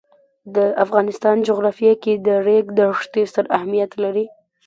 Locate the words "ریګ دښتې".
2.45-3.23